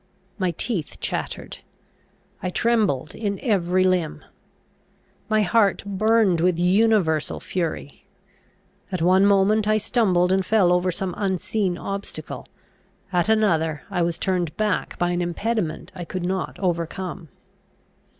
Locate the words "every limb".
3.41-4.23